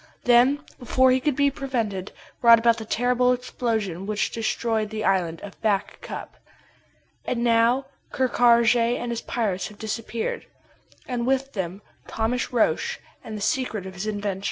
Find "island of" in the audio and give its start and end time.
5.05-5.61